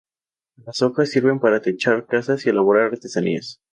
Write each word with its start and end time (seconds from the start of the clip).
Las 0.55 0.81
hojas 0.81 1.11
sirven 1.11 1.39
para 1.39 1.61
techar 1.61 2.07
casas 2.07 2.43
y 2.47 2.49
elaborar 2.49 2.85
artesanías. 2.91 3.59